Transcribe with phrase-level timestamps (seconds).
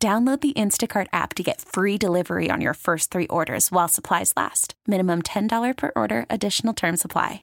[0.00, 4.32] Download the Instacart app to get free delivery on your first three orders while supplies
[4.36, 4.74] last.
[4.86, 7.42] Minimum $10 per order, additional term supply.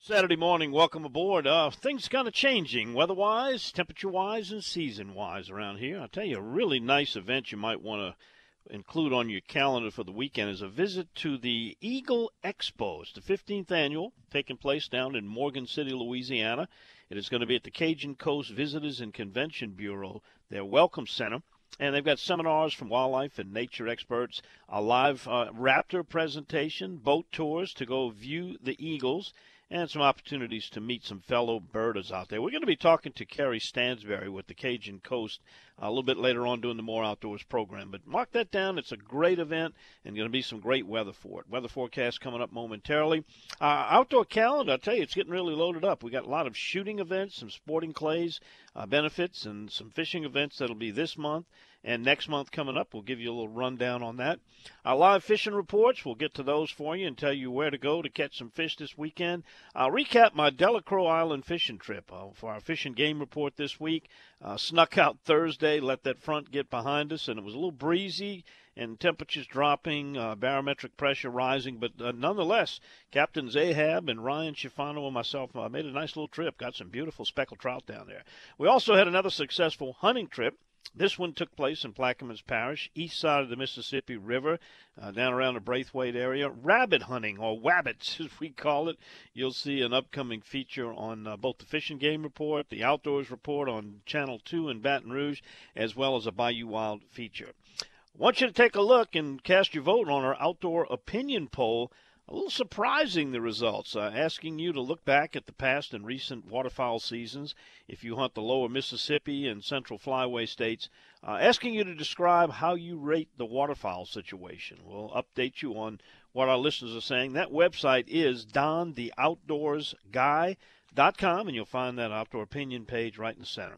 [0.00, 1.46] Saturday morning, welcome aboard.
[1.46, 6.00] Uh, things kind of changing weather wise, temperature wise, and season wise around here.
[6.00, 9.92] I'll tell you, a really nice event you might want to include on your calendar
[9.92, 13.02] for the weekend is a visit to the Eagle Expo.
[13.02, 16.68] It's the 15th annual, taking place down in Morgan City, Louisiana.
[17.10, 21.06] It is going to be at the Cajun Coast Visitors and Convention Bureau, their Welcome
[21.06, 21.42] Center
[21.78, 27.26] and they've got seminars from wildlife and nature experts, a live uh, raptor presentation, boat
[27.32, 29.32] tours to go view the eagles,
[29.72, 32.42] and some opportunities to meet some fellow birders out there.
[32.42, 35.40] We're going to be talking to Kerry Stansberry with the Cajun Coast
[35.78, 37.90] a little bit later on doing the More Outdoors program.
[37.90, 38.76] But mark that down.
[38.76, 41.48] It's a great event and going to be some great weather for it.
[41.48, 43.24] Weather forecast coming up momentarily.
[43.62, 46.02] Uh, outdoor calendar, I tell you, it's getting really loaded up.
[46.02, 48.40] We got a lot of shooting events, some sporting clays
[48.76, 51.46] uh, benefits, and some fishing events that'll be this month.
[51.84, 54.38] And next month coming up, we'll give you a little rundown on that.
[54.84, 57.78] Our live fishing reports, we'll get to those for you and tell you where to
[57.78, 59.42] go to catch some fish this weekend.
[59.74, 64.08] I'll recap my Delacroix Island fishing trip uh, for our fishing game report this week.
[64.40, 67.72] Uh, snuck out Thursday, let that front get behind us, and it was a little
[67.72, 68.44] breezy
[68.76, 71.78] and temperatures dropping, uh, barometric pressure rising.
[71.78, 72.78] But uh, nonetheless,
[73.10, 76.58] Captains Ahab and Ryan Schifano and myself uh, made a nice little trip.
[76.58, 78.22] Got some beautiful speckled trout down there.
[78.56, 80.58] We also had another successful hunting trip
[80.94, 84.58] this one took place in Plaquemines Parish, east side of the Mississippi River,
[85.00, 86.50] uh, down around the Braithwaite area.
[86.50, 88.98] Rabbit hunting, or wabbits as we call it.
[89.32, 93.68] You'll see an upcoming feature on uh, both the Fishing Game Report, the Outdoors Report
[93.68, 95.40] on Channel 2 in Baton Rouge,
[95.74, 97.54] as well as a Bayou Wild feature.
[97.80, 101.48] I want you to take a look and cast your vote on our outdoor opinion
[101.48, 101.90] poll
[102.32, 106.06] a little surprising the results, uh, asking you to look back at the past and
[106.06, 107.54] recent waterfowl seasons
[107.86, 110.88] if you hunt the lower Mississippi and central flyway states,
[111.22, 114.78] uh, asking you to describe how you rate the waterfowl situation.
[114.82, 116.00] We'll update you on
[116.32, 117.34] what our listeners are saying.
[117.34, 123.76] That website is dontheoutdoorsguy.com, and you'll find that outdoor opinion page right in the center.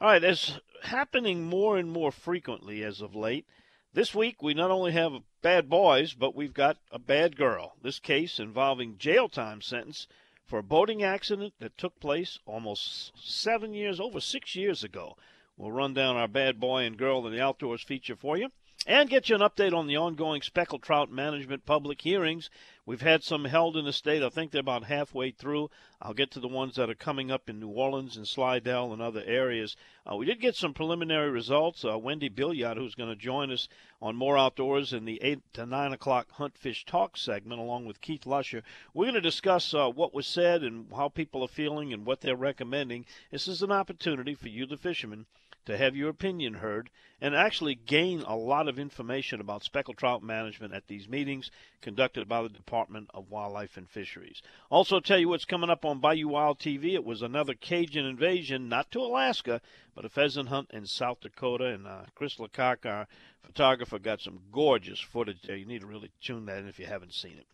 [0.00, 3.46] All right, as happening more and more frequently as of late,
[3.92, 7.76] this week, we not only have bad boys, but we've got a bad girl.
[7.82, 10.06] This case involving jail time sentence
[10.46, 15.18] for a boating accident that took place almost seven years, over six years ago.
[15.58, 18.52] We'll run down our bad boy and girl in the outdoors feature for you
[18.86, 22.50] and get you an update on the ongoing speckled trout management public hearings.
[22.86, 24.22] We've had some held in the state.
[24.22, 25.70] I think they're about halfway through.
[26.02, 29.00] I'll get to the ones that are coming up in New Orleans and Slidell and
[29.00, 29.74] other areas.
[30.04, 31.82] Uh, we did get some preliminary results.
[31.82, 33.68] Uh, Wendy Billiot, who's going to join us
[34.02, 38.02] on More Outdoors in the 8 to 9 o'clock Hunt Fish Talk segment, along with
[38.02, 38.62] Keith Lusher.
[38.92, 42.20] We're going to discuss uh, what was said and how people are feeling and what
[42.20, 43.06] they're recommending.
[43.30, 45.24] This is an opportunity for you, the fishermen,
[45.66, 50.22] to have your opinion heard and actually gain a lot of information about speckled trout
[50.22, 54.42] management at these meetings conducted by the Department of Wildlife and Fisheries.
[54.70, 56.92] Also, tell you what's coming up on Bayou Wild TV.
[56.92, 59.60] It was another Cajun invasion, not to Alaska,
[59.94, 61.66] but a pheasant hunt in South Dakota.
[61.66, 63.06] And uh, Chris Lecoq, our
[63.42, 65.56] photographer, got some gorgeous footage there.
[65.56, 67.46] You need to really tune that in if you haven't seen it.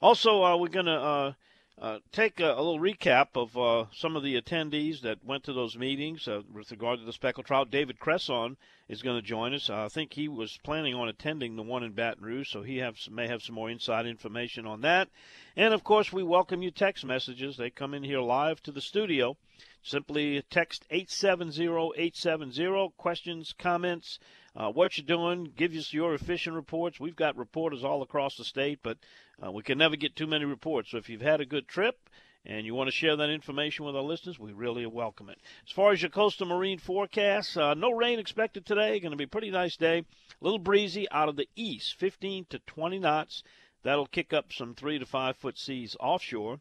[0.00, 1.32] Also, uh, we're going to uh,
[1.80, 5.52] uh, take a, a, little recap of uh, some of the attendees that went to
[5.52, 7.70] those meetings uh, with regard to the speckled trout.
[7.70, 8.56] David Cresson
[8.88, 9.70] is going to join us.
[9.70, 12.96] I think he was planning on attending the one in Baton Rouge, so he have,
[13.10, 15.08] may have some more inside information on that.
[15.56, 17.56] And of course, we welcome you text messages.
[17.56, 19.36] They come in here live to the studio.
[19.82, 24.18] Simply text 870-870 questions, comments,
[24.56, 25.52] uh, what you're doing.
[25.56, 26.98] Give us your fishing reports.
[26.98, 28.98] We've got reporters all across the state, but
[29.44, 30.90] uh, we can never get too many reports.
[30.90, 32.08] So if you've had a good trip
[32.44, 35.38] and you want to share that information with our listeners, we really welcome it.
[35.66, 38.98] As far as your coastal marine forecast, uh, no rain expected today.
[39.00, 39.98] Going to be a pretty nice day.
[39.98, 40.04] A
[40.44, 43.42] little breezy out of the east, 15 to 20 knots.
[43.82, 46.60] That'll kick up some three to five foot seas offshore.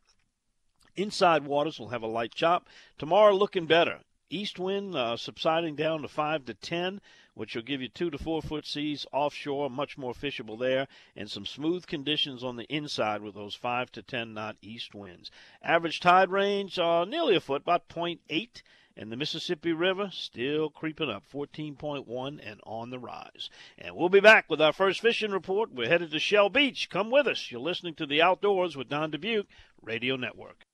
[0.96, 2.68] Inside waters will have a light chop.
[2.98, 4.00] Tomorrow looking better.
[4.30, 7.02] East wind uh, subsiding down to 5 to 10
[7.38, 11.30] which will give you two to four foot seas offshore, much more fishable there, and
[11.30, 15.30] some smooth conditions on the inside with those five to ten knot east winds.
[15.62, 18.64] Average tide range uh, nearly a foot, about 0.8
[18.96, 23.52] And the Mississippi River still creeping up, 14.1 and on the rise.
[23.78, 25.72] And we'll be back with our first fishing report.
[25.72, 26.90] We're headed to Shell Beach.
[26.90, 27.52] Come with us.
[27.52, 29.48] You're listening to The Outdoors with Don Dubuque
[29.84, 30.67] Radio Network.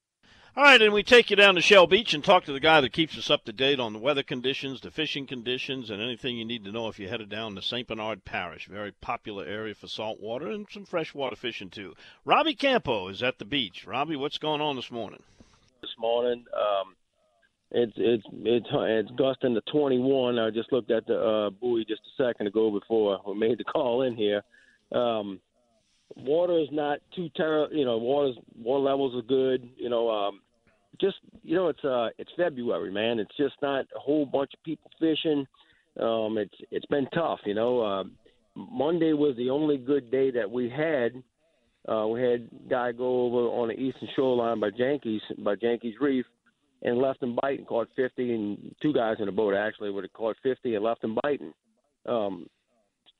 [0.56, 2.80] All right, and we take you down to Shell Beach and talk to the guy
[2.80, 6.38] that keeps us up to date on the weather conditions, the fishing conditions, and anything
[6.38, 7.88] you need to know if you're headed down to St.
[7.88, 8.68] Bernard Parish.
[8.68, 11.96] Very popular area for saltwater and some freshwater fishing too.
[12.24, 13.88] Robbie Campo is at the beach.
[13.88, 15.24] Robbie, what's going on this morning?
[15.82, 16.94] This morning, um,
[17.72, 20.38] it's it's it's it's gusting to 21.
[20.38, 23.64] I just looked at the uh, buoy just a second ago before we made the
[23.64, 24.44] call in here.
[24.92, 25.40] Um,
[26.16, 27.76] water is not too terrible.
[27.76, 29.70] You know, water's water levels are good.
[29.78, 30.42] You know, um,
[31.00, 33.20] just you know, it's uh, it's February, man.
[33.20, 35.46] It's just not a whole bunch of people fishing.
[36.00, 37.40] Um, it's it's been tough.
[37.46, 38.04] You know, uh,
[38.56, 41.12] Monday was the only good day that we had.
[41.92, 46.26] Uh, we had guy go over on the eastern shoreline by Jankees by Jankees Reef
[46.84, 50.14] and left him biting, caught 50, and two guys in the boat actually would have
[50.14, 51.54] caught 50 and left him biting.
[52.06, 52.48] Um,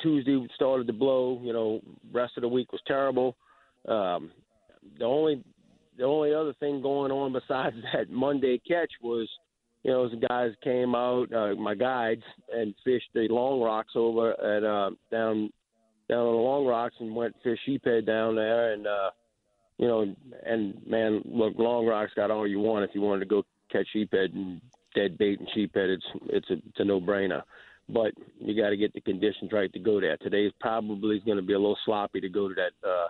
[0.04, 1.40] Tuesday started to blow.
[1.42, 3.36] You know, rest of the week was terrible.
[3.88, 4.32] Um,
[5.00, 5.44] the only
[5.98, 9.28] the only other thing going on besides that Monday catch was,
[9.84, 12.24] you know, the guys came out, uh, my guides,
[12.54, 15.52] and fished the long rocks over at uh, down
[16.10, 19.10] down on the long rocks and went fish sheephead down there, and uh,
[19.78, 20.16] you know,
[20.46, 23.88] and man, look, long rocks got all you want if you wanted to go catch
[23.96, 24.62] sheephead and
[24.94, 25.90] dead bait and sheephead.
[25.90, 27.44] It's it's a, it's a no brainer
[27.90, 30.18] but you got to get the conditions right to go there.
[30.18, 33.08] Today's probably going to be a little sloppy to go to that uh,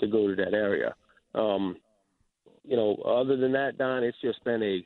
[0.00, 0.94] to go to that area.
[1.34, 1.76] Um,
[2.64, 4.84] you know, other than that, Don, it's just been a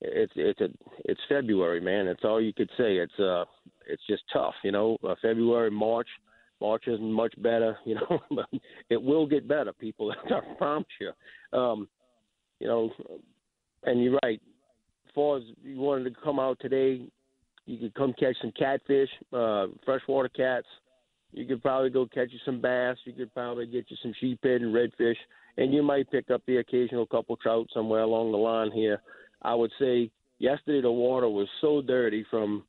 [0.00, 0.68] it's it's a
[1.04, 2.06] it's February, man.
[2.06, 2.96] That's all you could say.
[2.96, 3.44] It's uh
[3.86, 4.98] it's just tough, you know.
[5.06, 6.08] Uh, February, March,
[6.60, 8.46] March isn't much better, you know, but
[8.90, 10.12] it will get better, people.
[10.24, 11.58] I promise you.
[11.58, 11.88] Um,
[12.60, 12.90] you know,
[13.84, 14.40] and you're right.
[15.06, 17.06] As far as you wanted to come out today,
[17.66, 20.66] you could come catch some catfish, uh, freshwater cats.
[21.32, 22.96] You could probably go catch you some bass.
[23.04, 25.16] You could probably get you some sheephead and redfish,
[25.56, 29.02] and you might pick up the occasional couple trout somewhere along the line here.
[29.42, 32.64] I would say yesterday the water was so dirty from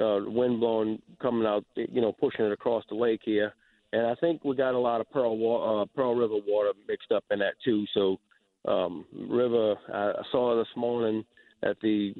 [0.00, 3.54] uh, wind blowing coming out, you know, pushing it across the lake here,
[3.92, 7.12] and I think we got a lot of Pearl wa- uh, Pearl River water mixed
[7.12, 7.84] up in that too.
[7.94, 8.18] So
[8.66, 11.24] um, River, I, saw this morning
[11.62, 12.14] at the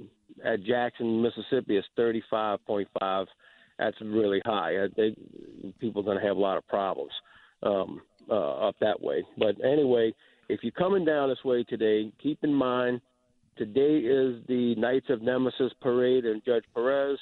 [0.44, 3.26] at Jackson, Mississippi is 35.5.
[3.78, 4.84] That's really high.
[4.84, 5.18] I think
[5.78, 7.12] people are going to have a lot of problems
[7.62, 9.24] um, uh, up that way.
[9.36, 10.12] But anyway,
[10.48, 13.00] if you're coming down this way today, keep in mind
[13.56, 17.18] today is the Knights of Nemesis parade and Judge Perez.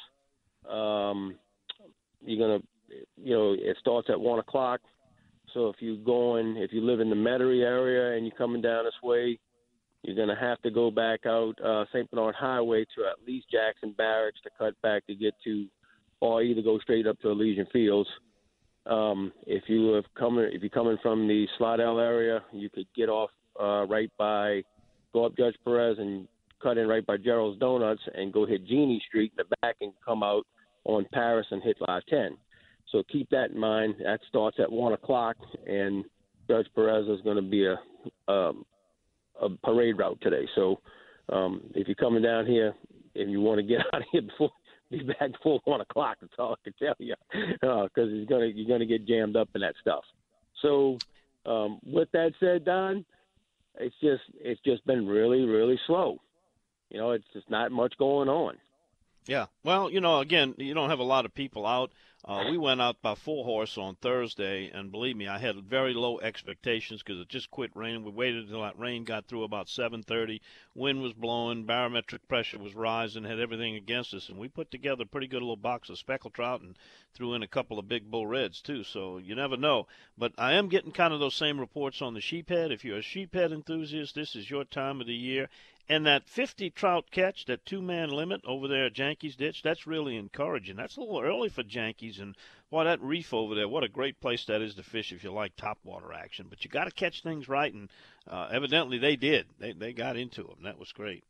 [0.70, 1.36] Um,
[2.24, 2.62] you're gonna,
[3.16, 4.80] you know, it starts at one o'clock.
[5.54, 8.84] So if you're going, if you live in the Metairie area and you're coming down
[8.84, 9.38] this way,
[10.06, 12.08] you're going to have to go back out uh, St.
[12.08, 15.66] Bernard Highway to at least Jackson Barracks to cut back to get to,
[16.20, 18.08] or either go straight up to Elysian Fields.
[18.86, 23.08] Um, if you have coming, if you're coming from the Slidell area, you could get
[23.08, 23.30] off
[23.60, 24.62] uh, right by,
[25.12, 26.28] go up Judge Perez and
[26.62, 29.92] cut in right by Gerald's Donuts and go hit Genie Street in the back and
[30.04, 30.46] come out
[30.84, 32.38] on Paris and hit 510.
[32.92, 33.96] So keep that in mind.
[34.04, 35.36] That starts at one o'clock,
[35.66, 36.04] and
[36.46, 37.76] Judge Perez is going to be a
[38.32, 38.64] um,
[39.40, 40.46] a parade route today.
[40.54, 40.80] So
[41.28, 42.74] um, if you're coming down here
[43.14, 44.50] and you want to get out of here before
[44.90, 47.14] be back before one o'clock, that's all I can tell you,
[47.60, 50.04] because uh, you're gonna you're gonna get jammed up in that stuff.
[50.62, 50.98] So
[51.44, 53.04] um, with that said, Don,
[53.78, 56.20] it's just it's just been really really slow.
[56.90, 58.56] You know, it's just not much going on.
[59.26, 59.46] Yeah.
[59.64, 61.90] Well, you know, again, you don't have a lot of people out.
[62.26, 65.94] Uh, we went out by four horse on Thursday, and believe me, I had very
[65.94, 68.02] low expectations because it just quit raining.
[68.02, 70.40] We waited until that rain got through about 7:30.
[70.74, 75.04] Wind was blowing, barometric pressure was rising, had everything against us, and we put together
[75.04, 76.76] a pretty good little box of speckled trout and
[77.14, 78.82] threw in a couple of big bull reds too.
[78.82, 79.86] So you never know.
[80.18, 82.72] But I am getting kind of those same reports on the sheephead.
[82.72, 85.48] If you're a sheephead enthusiast, this is your time of the year.
[85.88, 89.86] And that 50 trout catch, that two man limit over there at Jankees Ditch, that's
[89.86, 90.74] really encouraging.
[90.76, 92.20] That's a little early for Jankees.
[92.20, 92.36] And
[92.70, 95.30] boy, that reef over there, what a great place that is to fish if you
[95.30, 96.46] like topwater action.
[96.50, 97.72] But you got to catch things right.
[97.72, 97.88] And
[98.28, 99.46] uh, evidently they did.
[99.60, 100.58] They, they got into them.
[100.64, 101.22] That was great.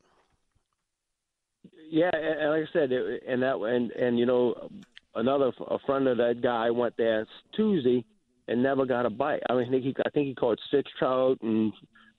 [1.90, 4.70] Yeah, and like I said, it, and that and and you know,
[5.14, 8.04] another a friend of that guy went there Tuesday
[8.48, 9.42] and never got a bite.
[9.48, 11.72] I mean, I think he I think he caught six trout and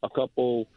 [0.04, 0.68] a couple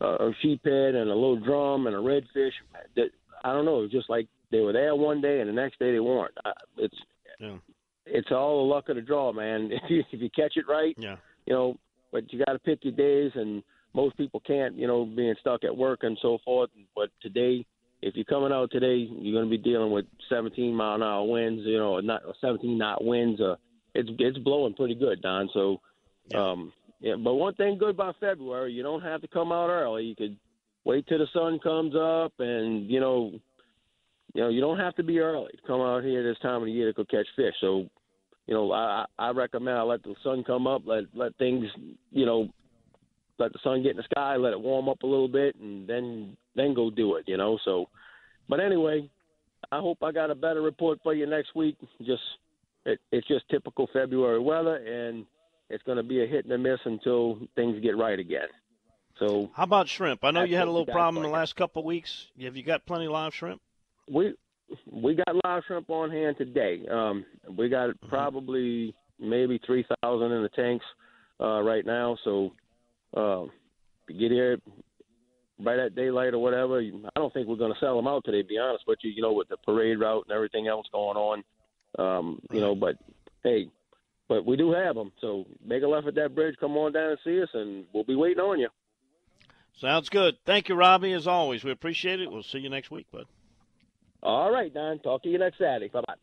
[0.00, 2.52] a sheephead and a little drum and a redfish.
[2.96, 3.10] That
[3.44, 3.80] I don't know.
[3.80, 6.34] It was just like they were there one day and the next day they weren't.
[6.76, 6.94] It's
[7.38, 7.56] yeah.
[8.06, 9.70] it's all the luck of the draw, man.
[9.84, 11.16] If you if you catch it right, yeah.
[11.46, 11.76] you know.
[12.12, 13.62] But you got to pick your days, and
[13.94, 16.70] most people can't, you know, being stuck at work and so forth.
[16.96, 17.64] But today,
[18.02, 21.24] if you're coming out today, you're going to be dealing with 17 mile an hour
[21.24, 21.62] winds.
[21.64, 23.40] You know, not 17 knot winds.
[23.40, 23.56] Uh,
[23.94, 25.48] it's it's blowing pretty good, Don.
[25.52, 25.80] So,
[26.34, 27.14] um, yeah.
[27.16, 30.04] But one thing good about February, you don't have to come out early.
[30.04, 30.36] You could
[30.84, 33.32] wait till the sun comes up, and you know,
[34.34, 36.66] you know, you don't have to be early to come out here this time of
[36.66, 37.54] the year to go catch fish.
[37.60, 37.86] So,
[38.46, 41.66] you know, I I recommend I let the sun come up, let let things,
[42.10, 42.48] you know,
[43.38, 45.88] let the sun get in the sky, let it warm up a little bit, and
[45.88, 47.24] then then go do it.
[47.26, 47.86] You know, so.
[48.48, 49.08] But anyway,
[49.70, 51.76] I hope I got a better report for you next week.
[52.04, 52.22] Just
[52.84, 55.24] it, it's just typical February weather, and
[55.70, 58.48] it's going to be a hit and a miss until things get right again.
[59.18, 60.24] So, how about shrimp?
[60.24, 62.26] I know you had a little problem in the last couple of weeks.
[62.42, 63.60] Have you got plenty of live shrimp?
[64.10, 64.34] We
[64.90, 66.86] we got live shrimp on hand today.
[66.90, 67.24] Um,
[67.56, 68.08] we got mm-hmm.
[68.08, 70.84] probably maybe three thousand in the tanks
[71.38, 72.16] uh, right now.
[72.24, 72.52] So,
[73.14, 73.44] uh,
[74.08, 74.58] get here
[75.62, 76.80] right at daylight or whatever.
[76.80, 78.40] I don't think we're going to sell them out today.
[78.40, 81.18] To be honest with you, you know, with the parade route and everything else going
[81.18, 81.44] on.
[81.98, 82.96] Um, you know, but
[83.42, 83.68] hey,
[84.30, 85.10] but we do have them.
[85.20, 86.54] So make a left at that bridge.
[86.60, 88.68] Come on down and see us, and we'll be waiting on you.
[89.80, 90.36] Sounds good.
[90.46, 91.12] Thank you, Robbie.
[91.12, 92.30] As always, we appreciate it.
[92.30, 93.26] We'll see you next week, bud.
[94.22, 95.00] All right, Don.
[95.00, 95.88] Talk to you next Saturday.
[95.88, 96.14] Bye bye.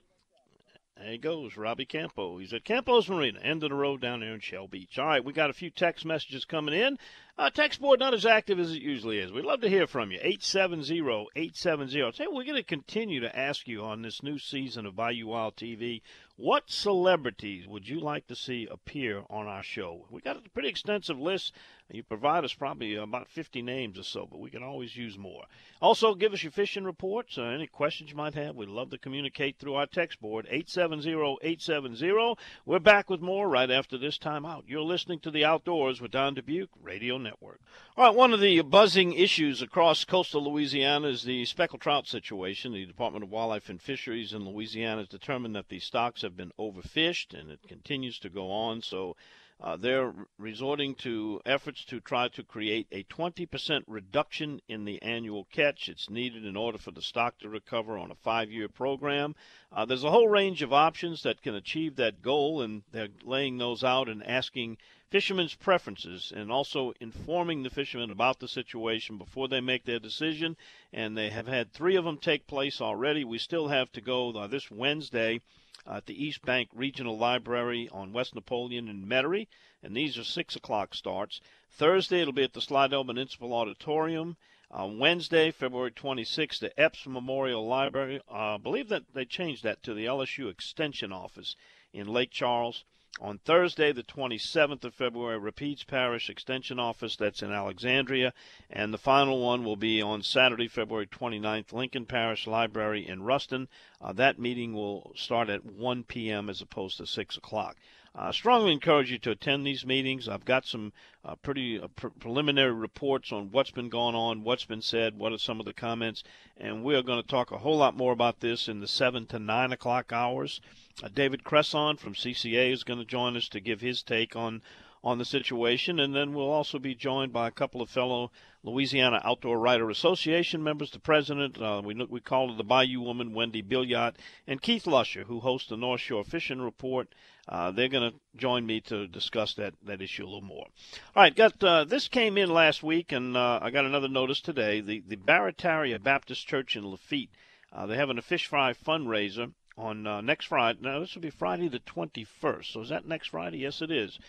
[0.98, 2.38] There he goes, Robbie Campo.
[2.38, 4.98] He's at Campo's Marina, end of the road down there in Shell Beach.
[4.98, 6.98] All right, we got a few text messages coming in.
[7.40, 9.32] Uh, text board not as active as it usually is.
[9.32, 10.18] We'd love to hear from you.
[10.20, 12.16] 870-870.
[12.16, 15.56] Say we're going to continue to ask you on this new season of Bayou Wild
[15.56, 16.02] TV,
[16.40, 20.06] what celebrities would you like to see appear on our show?
[20.12, 21.54] We got a pretty extensive list.
[21.92, 25.46] You provide us probably about 50 names or so, but we can always use more.
[25.82, 28.56] Also, give us your fishing reports, uh, any questions you might have.
[28.56, 32.38] We'd love to communicate through our text board, 870-870.
[32.66, 34.66] We're back with more right after this time out.
[34.68, 37.60] You're listening to The Outdoors with Don Dubuque Radio Network.
[37.98, 42.72] All right, one of the buzzing issues across coastal Louisiana is the speckled trout situation.
[42.72, 46.54] The Department of Wildlife and Fisheries in Louisiana has determined that these stocks have been
[46.58, 48.82] overfished, and it continues to go on.
[48.82, 49.18] So
[49.60, 55.46] uh, they're resorting to efforts to try to create a 20% reduction in the annual
[55.52, 55.90] catch.
[55.90, 59.36] It's needed in order for the stock to recover on a five year program.
[59.72, 63.58] Uh, there's a whole range of options that can achieve that goal, and they're laying
[63.58, 64.78] those out and asking
[65.10, 70.58] fishermen's preferences and also informing the fishermen about the situation before they make their decision.
[70.92, 73.24] And they have had three of them take place already.
[73.24, 75.42] We still have to go uh, this Wednesday
[75.90, 79.48] at the East Bank Regional Library on West Napoleon in Metairie,
[79.82, 81.40] and these are 6 o'clock starts.
[81.70, 84.36] Thursday, it'll be at the Slidell Municipal Auditorium.
[84.70, 88.20] On Wednesday, February 26th, the Epps Memorial Library.
[88.30, 91.56] Uh, I believe that they changed that to the LSU Extension Office
[91.94, 92.84] in Lake Charles.
[93.20, 98.32] On Thursday, the 27th of February, Rapides Parish Extension Office, that's in Alexandria.
[98.70, 103.70] And the final one will be on Saturday, February 29th, Lincoln Parish Library in Ruston.
[104.00, 106.48] Uh, that meeting will start at 1 p.m.
[106.48, 107.78] as opposed to 6 o'clock.
[108.20, 110.28] I strongly encourage you to attend these meetings.
[110.28, 110.92] I've got some
[111.24, 115.34] uh, pretty uh, pre- preliminary reports on what's been going on, what's been said, what
[115.34, 116.24] are some of the comments,
[116.58, 119.28] and we are going to talk a whole lot more about this in the 7
[119.28, 120.60] to 9 o'clock hours.
[121.04, 124.64] Uh, David Cresson from CCA is going to join us to give his take on
[125.04, 128.32] on the situation, and then we'll also be joined by a couple of fellow
[128.64, 133.34] Louisiana Outdoor Writer Association members, the president, uh, we we call her the Bayou Woman,
[133.34, 137.08] Wendy Billiot, and Keith Lusher, who hosts the North Shore Fishing Report.
[137.48, 140.68] Uh, they're going to join me to discuss that, that issue a little more.
[141.16, 144.42] All right, got uh, this came in last week, and uh, I got another notice
[144.42, 144.82] today.
[144.82, 147.30] The the Barataria Baptist Church in Lafitte,
[147.72, 150.80] uh, they're having a fish fry fundraiser on uh, next Friday.
[150.82, 152.74] Now, this will be Friday the 21st.
[152.74, 153.60] So is that next Friday?
[153.60, 154.20] Yes, it is.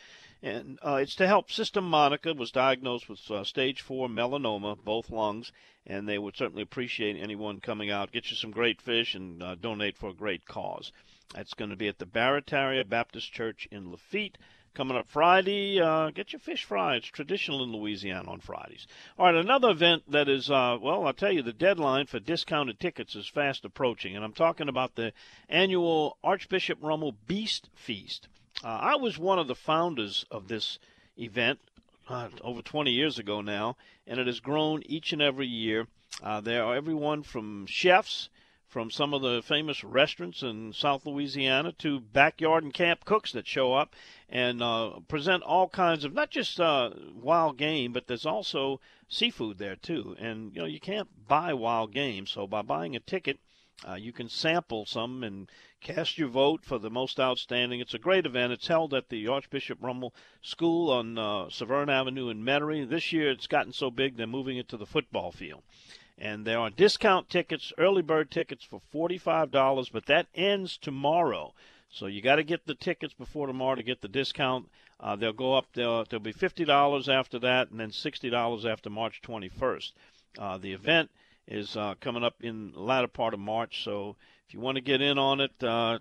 [0.42, 5.10] And uh, it's to help Sister Monica was diagnosed with uh, stage four melanoma, both
[5.10, 5.50] lungs,
[5.84, 9.56] and they would certainly appreciate anyone coming out, get you some great fish, and uh,
[9.56, 10.92] donate for a great cause.
[11.34, 14.38] That's going to be at the Barataria Baptist Church in Lafitte.
[14.74, 16.94] Coming up Friday, uh, get your fish fry.
[16.94, 18.86] It's traditional in Louisiana on Fridays.
[19.18, 22.78] All right, another event that is, uh, well, I'll tell you, the deadline for discounted
[22.78, 25.12] tickets is fast approaching, and I'm talking about the
[25.48, 28.28] annual Archbishop Rummel Beast Feast.
[28.64, 30.78] Uh, I was one of the founders of this
[31.16, 31.60] event
[32.08, 35.86] uh, over 20 years ago now, and it has grown each and every year.
[36.22, 38.28] Uh, there are everyone from chefs
[38.66, 43.46] from some of the famous restaurants in South Louisiana to backyard and camp cooks that
[43.46, 43.94] show up
[44.28, 49.56] and uh, present all kinds of not just uh, wild game, but there's also seafood
[49.58, 50.14] there too.
[50.18, 53.38] And you know you can't buy wild game, so by buying a ticket,
[53.86, 55.48] uh, you can sample some and
[55.80, 57.80] cast your vote for the most outstanding.
[57.80, 58.52] It's a great event.
[58.52, 62.88] It's held at the Archbishop Rummel School on uh, Severn Avenue in Metairie.
[62.88, 65.62] This year it's gotten so big they're moving it to the football field
[66.16, 71.54] And there are discount tickets, early bird tickets for $45, but that ends tomorrow.
[71.90, 74.68] So you got to get the tickets before tomorrow to get the discount.
[75.00, 75.66] Uh, they'll go up.
[75.74, 79.92] They'll, they'll be fifty dollars after that, and then sixty dollars after March 21st.
[80.38, 81.10] Uh, the event
[81.48, 83.82] is uh, coming up in the latter part of March.
[83.82, 84.14] So
[84.46, 85.98] if you want to get in on it, uh,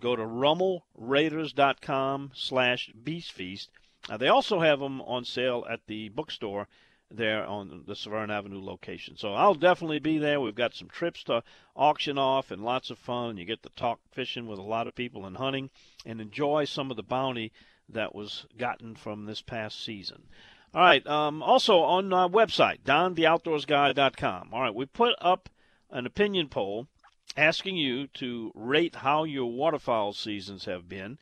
[0.00, 3.68] go to RummelRaiders.com slash beastfeast.
[4.08, 6.68] Uh, they also have them on sale at the bookstore
[7.10, 9.16] there on the Severn Avenue location.
[9.16, 10.40] So I'll definitely be there.
[10.40, 11.42] We've got some trips to
[11.74, 13.36] auction off and lots of fun.
[13.36, 15.70] You get to talk fishing with a lot of people and hunting
[16.06, 17.52] and enjoy some of the bounty
[17.88, 20.22] that was gotten from this past season.
[20.74, 21.06] All right.
[21.06, 24.50] Um, also on our website, dontheoutdoorsguy.com.
[24.52, 24.74] All right.
[24.74, 25.48] We put up
[25.90, 26.86] an opinion poll
[27.36, 31.18] asking you to rate how your waterfowl seasons have been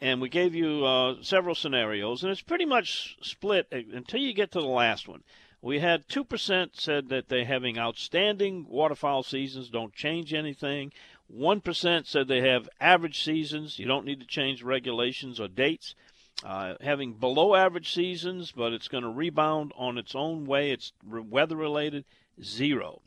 [0.00, 4.52] and we gave you uh, several scenarios, and it's pretty much split until you get
[4.52, 5.24] to the last one.
[5.60, 10.92] We had 2% said that they're having outstanding waterfowl seasons, don't change anything.
[11.34, 15.96] 1% said they have average seasons, you don't need to change regulations or dates.
[16.44, 20.92] Uh, having below average seasons, but it's going to rebound on its own way, it's
[21.04, 22.04] weather related,
[22.42, 23.02] zero.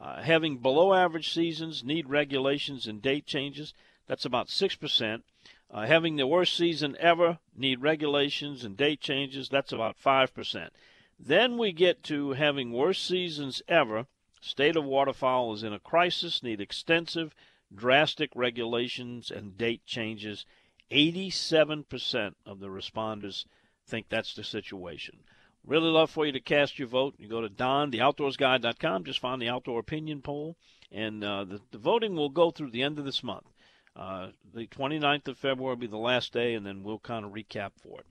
[0.00, 3.74] Uh, having below average seasons, need regulations and date changes,
[4.06, 5.22] that's about 6%.
[5.70, 10.70] Uh, having the worst season ever, need regulations and date changes, that's about 5%.
[11.18, 14.06] Then we get to having worst seasons ever.
[14.40, 17.34] State of waterfowl is in a crisis, need extensive,
[17.72, 20.46] drastic regulations and date changes.
[20.90, 23.44] 87% of the responders
[23.86, 25.20] think that's the situation.
[25.66, 27.14] Really love for you to cast your vote.
[27.18, 30.56] You go to dontheoutdoorsguy.com, just find the outdoor opinion poll,
[30.90, 33.46] and uh, the, the voting will go through the end of this month.
[33.94, 37.32] Uh, the 29th of February will be the last day, and then we'll kind of
[37.32, 38.06] recap for it.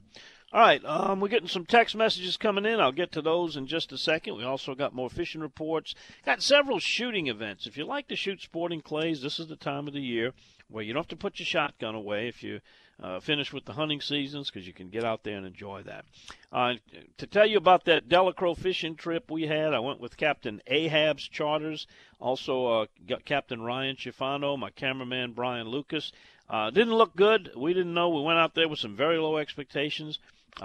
[0.52, 2.80] All right, um, we're getting some text messages coming in.
[2.80, 4.36] I'll get to those in just a second.
[4.36, 5.94] We also got more fishing reports.
[6.26, 7.68] Got several shooting events.
[7.68, 10.34] If you like to shoot sporting clays, this is the time of the year
[10.70, 12.62] where you don't have to put your shotgun away if you
[13.02, 16.06] uh, finish with the hunting seasons because you can get out there and enjoy that.
[16.52, 16.74] Uh,
[17.18, 21.28] to tell you about that Delacroix fishing trip we had, I went with Captain Ahab's
[21.28, 21.88] Charters,
[22.20, 22.86] also uh,
[23.26, 26.12] Captain Ryan Schifano, my cameraman Brian Lucas.
[26.50, 27.52] Uh, didn't look good.
[27.56, 28.10] We didn't know.
[28.10, 30.20] We went out there with some very low expectations.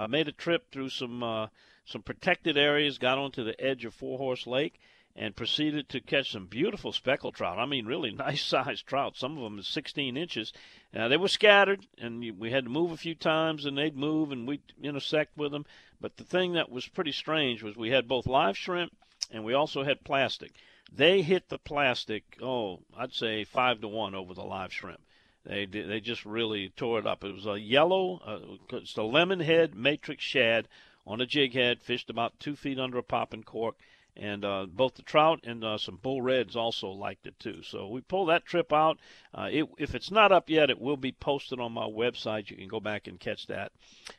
[0.08, 1.48] Made a trip through some uh,
[1.86, 4.80] some protected areas, got onto the edge of Four Horse Lake,
[5.16, 7.58] and proceeded to catch some beautiful speckled trout.
[7.58, 9.16] I mean, really nice sized trout.
[9.16, 10.52] Some of them is 16 inches.
[10.94, 14.32] Uh, they were scattered, and we had to move a few times, and they'd move,
[14.32, 15.66] and we'd intersect with them.
[16.00, 18.92] But the thing that was pretty strange was we had both live shrimp
[19.30, 20.52] and we also had plastic.
[20.92, 25.00] They hit the plastic, oh, I'd say five to one over the live shrimp.
[25.44, 27.24] They they just really tore it up.
[27.24, 30.68] It was a yellow, uh, it's a lemon head matrix shad
[31.06, 33.76] on a jig head, fished about two feet under a popping cork
[34.16, 37.62] and uh, both the trout and uh, some bull reds also liked it too.
[37.62, 38.98] So we pulled that trip out.
[39.34, 42.50] Uh, it, if it's not up yet, it will be posted on my website.
[42.50, 43.72] You can go back and catch that.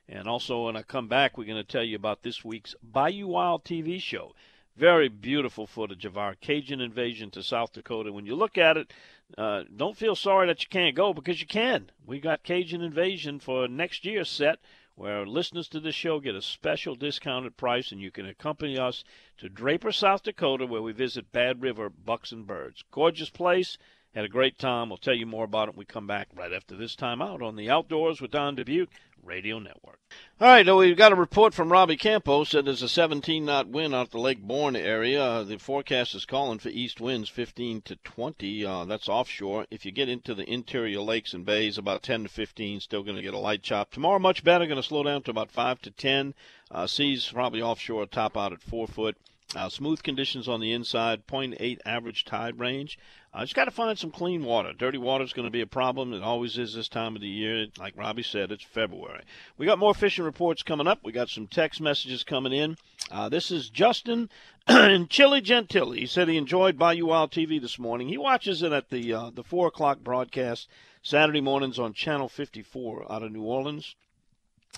[0.09, 3.27] And also, when I come back, we're going to tell you about this week's Bayou
[3.27, 4.33] Wild TV show.
[4.75, 8.11] Very beautiful footage of our Cajun invasion to South Dakota.
[8.11, 8.91] When you look at it,
[9.37, 11.89] uh, don't feel sorry that you can't go because you can.
[12.05, 14.59] We got Cajun invasion for next year set
[14.95, 19.03] where listeners to this show get a special discounted price and you can accompany us
[19.37, 22.83] to Draper, South Dakota, where we visit Bad River Bucks and Birds.
[22.91, 23.77] Gorgeous place.
[24.13, 24.87] Had a great time.
[24.87, 27.41] We'll tell you more about it when we come back right after this time out
[27.41, 28.89] on the Outdoors with Don Dubuque
[29.25, 29.99] Radio Network.
[30.39, 33.67] All right, now we've got a report from Robbie Campos that there's a 17 knot
[33.67, 35.23] wind out the Lake Borgne area.
[35.23, 38.65] Uh, the forecast is calling for east winds 15 to 20.
[38.65, 39.65] Uh, that's offshore.
[39.71, 43.15] If you get into the interior lakes and bays, about 10 to 15, still going
[43.15, 43.91] to get a light chop.
[43.91, 46.33] Tomorrow, much better, going to slow down to about 5 to 10.
[46.69, 49.17] Uh, seas probably offshore, top out at 4 foot.
[49.55, 52.99] Uh, smooth conditions on the inside, 0.8 average tide range.
[53.33, 54.73] I uh, just got to find some clean water.
[54.73, 56.13] Dirty water is going to be a problem.
[56.13, 57.67] It always is this time of the year.
[57.77, 59.23] Like Robbie said, it's February.
[59.57, 60.99] We got more fishing reports coming up.
[61.03, 62.77] We got some text messages coming in.
[63.09, 64.29] Uh, this is Justin
[64.67, 65.99] in Chili Gentilly.
[65.99, 68.09] He said he enjoyed Bayou Wild TV this morning.
[68.09, 70.67] He watches it at the uh, the four o'clock broadcast
[71.01, 73.95] Saturday mornings on Channel 54 out of New Orleans.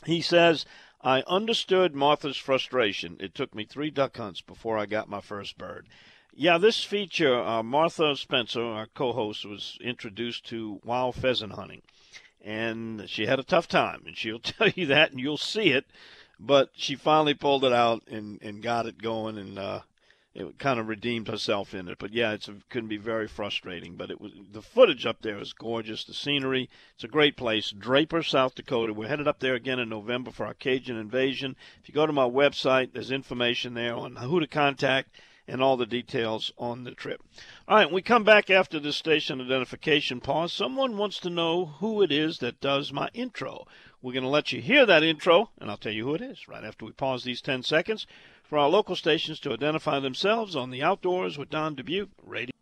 [0.05, 0.65] He says
[1.07, 3.15] I understood Martha's frustration.
[3.21, 5.87] It took me three duck hunts before I got my first bird.
[6.33, 11.81] Yeah, this feature, uh, Martha Spencer, our co host, was introduced to wild pheasant hunting.
[12.43, 15.85] And she had a tough time, and she'll tell you that, and you'll see it.
[16.41, 19.79] But she finally pulled it out and, and got it going, and uh,
[20.37, 21.97] it kind of redeemed herself in it.
[21.97, 23.95] But yeah, it's it couldn't be very frustrating.
[23.95, 26.03] But it was the footage up there is gorgeous.
[26.03, 27.71] The scenery, it's a great place.
[27.71, 28.93] Draper, South Dakota.
[28.93, 31.55] We're headed up there again in November for our Cajun invasion.
[31.81, 35.09] If you go to my website, there's information there on who to contact
[35.47, 37.23] and all the details on the trip.
[37.67, 40.53] All right, we come back after this station identification pause.
[40.53, 43.65] Someone wants to know who it is that does my intro.
[44.01, 46.47] We're going to let you hear that intro, and I'll tell you who it is
[46.47, 48.05] right after we pause these 10 seconds
[48.47, 52.53] for our local stations to identify themselves on the Outdoors with Don Dubuque radio.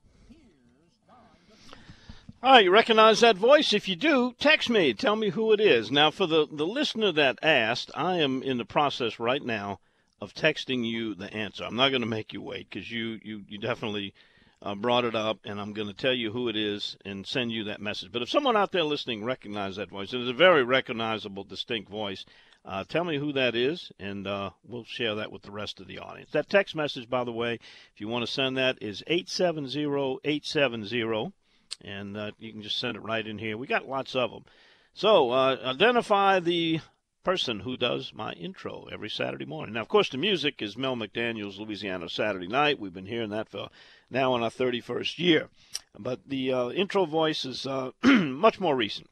[2.41, 3.73] All right, you recognize that voice?
[3.73, 4.93] If you do, text me.
[4.93, 5.89] Tell me who it is.
[5.89, 9.79] Now, for the, the listener that asked, I am in the process right now
[10.21, 11.63] of texting you the answer.
[11.63, 14.13] I'm not going to make you wait because you, you, you definitely
[14.61, 17.51] uh, brought it up, and I'm going to tell you who it is and send
[17.51, 18.11] you that message.
[18.11, 22.25] But if someone out there listening recognizes that voice, it's a very recognizable, distinct voice,
[22.65, 25.87] uh, tell me who that is, and uh, we'll share that with the rest of
[25.87, 26.31] the audience.
[26.31, 27.55] That text message, by the way,
[27.93, 31.33] if you want to send that, is 870 870
[31.81, 33.57] and uh, you can just send it right in here.
[33.57, 34.45] We got lots of them.
[34.93, 36.79] So uh, identify the
[37.23, 39.73] person who does my intro every Saturday morning.
[39.73, 42.79] Now, of course, the music is Mel McDaniel's Louisiana Saturday Night.
[42.79, 43.69] We've been hearing that for
[44.09, 45.49] now in our 31st year.
[45.97, 49.09] But the uh, intro voice is uh, much more recent.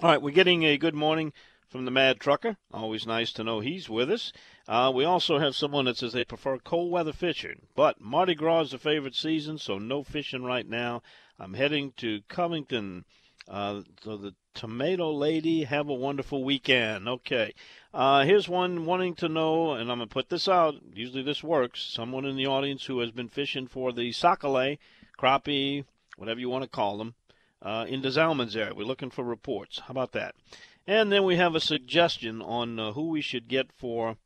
[0.00, 1.32] All right, we're getting a good morning
[1.74, 2.56] from the Mad Trucker.
[2.72, 4.32] Always nice to know he's with us.
[4.68, 8.60] Uh, we also have someone that says they prefer cold weather fishing, but Mardi Gras
[8.60, 11.02] is a favorite season, so no fishing right now.
[11.36, 13.04] I'm heading to Covington.
[13.48, 17.08] Uh, so the Tomato Lady, have a wonderful weekend.
[17.08, 17.52] Okay.
[17.92, 20.76] Uh, here's one wanting to know, and I'm going to put this out.
[20.94, 21.82] Usually this works.
[21.82, 24.78] Someone in the audience who has been fishing for the sac-a-lait,
[25.18, 25.84] crappie,
[26.18, 27.16] whatever you want to call them,
[27.60, 28.74] uh, in the Zalman's area.
[28.76, 29.80] We're looking for reports.
[29.80, 30.36] How about that?
[30.86, 34.16] And then we have a suggestion on uh, who we should get for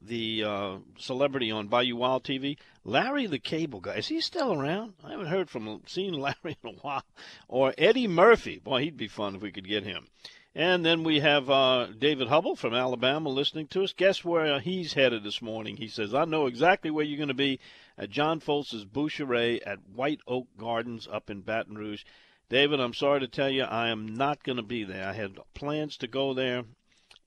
[0.00, 3.96] the uh, celebrity on Bayou Wild TV, Larry the Cable Guy.
[3.96, 4.94] Is he still around?
[5.04, 7.04] I haven't heard from seen Larry in a while.
[7.48, 8.58] Or Eddie Murphy.
[8.58, 10.08] Boy, he'd be fun if we could get him.
[10.54, 13.92] And then we have uh, David Hubble from Alabama listening to us.
[13.92, 15.76] Guess where he's headed this morning?
[15.76, 17.60] He says, I know exactly where you're going to be
[17.96, 22.04] at John Folse's Boucherie at White Oak Gardens up in Baton Rouge.
[22.50, 25.08] David, I'm sorry to tell you, I am not going to be there.
[25.08, 26.64] I had plans to go there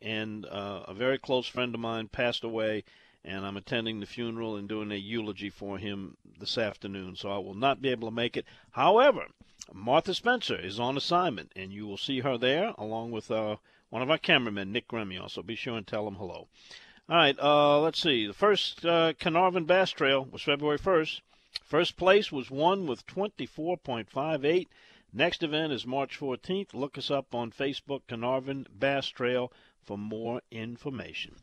[0.02, 2.84] and uh, a very close friend of mine passed away,
[3.24, 7.38] and I'm attending the funeral and doing a eulogy for him this afternoon, so I
[7.38, 8.46] will not be able to make it.
[8.72, 9.28] However,
[9.72, 13.56] Martha Spencer is on assignment, and you will see her there along with uh,
[13.90, 16.50] one of our cameramen, Nick Gremion, so be sure and tell him hello.
[17.08, 18.28] All right, uh, let's see.
[18.28, 21.22] The first uh, Caernarvon Bass Trail was February 1st.
[21.64, 24.68] First place was won with 24.58.
[25.16, 26.74] Next event is March 14th.
[26.74, 29.52] Look us up on Facebook, Caernarvon Bass Trail
[29.84, 31.36] for more information.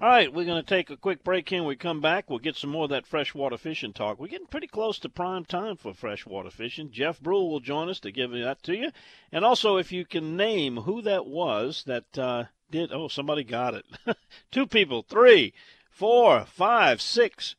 [0.00, 1.60] All right, we're going to take a quick break here.
[1.60, 4.18] When we come back, we'll get some more of that freshwater fishing talk.
[4.18, 6.90] We're getting pretty close to prime time for freshwater fishing.
[6.90, 8.92] Jeff Brule will join us to give that to you.
[9.30, 13.74] And also, if you can name who that was that uh, did, oh, somebody got
[13.74, 13.84] it.
[14.50, 15.52] Two people, three,
[15.90, 17.56] four, five, six,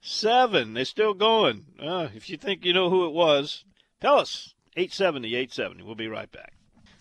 [0.00, 0.74] seven.
[0.74, 1.66] They're still going.
[1.78, 3.64] Uh, if you think you know who it was,
[4.00, 4.54] tell us.
[4.76, 5.82] 870 870.
[5.82, 6.54] We'll be right back.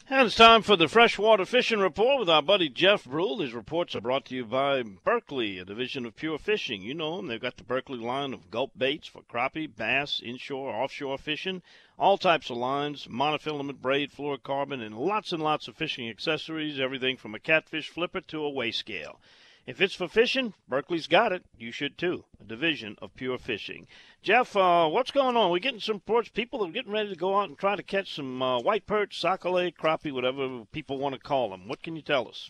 [0.10, 3.38] And it's time for the freshwater fishing report with our buddy Jeff Brule.
[3.38, 6.82] These reports are brought to you by Berkley, a division of Pure Fishing.
[6.82, 7.28] You know them.
[7.28, 11.62] They've got the Berkley line of gulp baits for crappie, bass, inshore, offshore fishing,
[11.98, 17.16] all types of lines, monofilament braid, fluorocarbon, and lots and lots of fishing accessories, everything
[17.16, 19.22] from a catfish flipper to a weigh scale.
[19.68, 21.44] If it's for fishing, Berkley's got it.
[21.56, 22.26] You should too.
[22.40, 23.86] A division of Pure Fishing.
[24.24, 25.52] Jeff, uh, what's going on?
[25.52, 26.30] We're getting some reports.
[26.30, 29.20] People are getting ready to go out and try to catch some uh, white perch,
[29.22, 31.68] sac-a-lait, crappie, whatever people want to call them.
[31.68, 32.50] What can you tell us?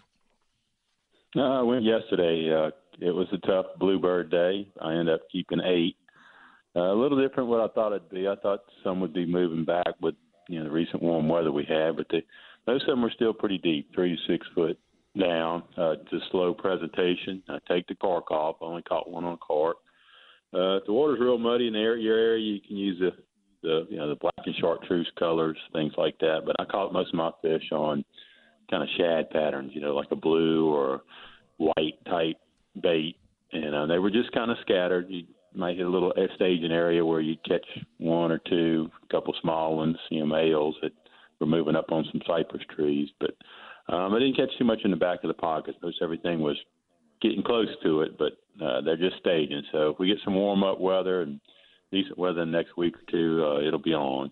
[1.35, 2.49] Uh, I went yesterday.
[2.53, 4.67] Uh, it was a tough bluebird day.
[4.81, 5.97] I ended up keeping eight.
[6.75, 8.27] Uh, a little different what I thought it'd be.
[8.27, 10.15] I thought some would be moving back with
[10.47, 12.23] you know the recent warm weather we had, but they,
[12.65, 14.77] most of them were still pretty deep, three to six foot
[15.19, 15.63] down.
[15.77, 17.43] Uh, just slow presentation.
[17.49, 18.57] I take the cork off.
[18.61, 19.77] I only caught one on cork.
[20.53, 23.11] Uh, if the water's real muddy in the area, your area, you can use the
[23.63, 26.41] the you know the black and chartreuse colors, things like that.
[26.45, 28.03] But I caught most of my fish on
[28.69, 31.03] kind of shad patterns, you know, like a blue or
[31.57, 32.37] white type
[32.81, 33.17] bait,
[33.51, 35.07] and uh, they were just kind of scattered.
[35.09, 37.65] You might hit a little staging area where you catch
[37.97, 40.93] one or two, a couple small ones, you know, males that
[41.39, 43.31] were moving up on some cypress trees, but
[43.91, 45.77] um, I didn't catch too much in the back of the pockets.
[45.81, 46.57] Most everything was
[47.21, 49.63] getting close to it, but uh, they're just staging.
[49.71, 51.39] So if we get some warm up weather and
[51.91, 54.31] decent weather the next week or two, uh, it'll be on.